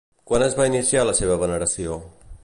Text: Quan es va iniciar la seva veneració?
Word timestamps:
Quan 0.29 0.45
es 0.45 0.55
va 0.59 0.65
iniciar 0.69 1.03
la 1.09 1.13
seva 1.19 1.35
veneració? 1.43 1.99